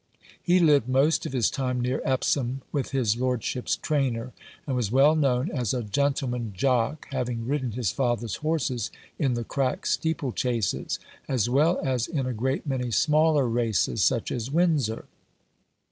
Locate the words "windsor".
14.49-15.05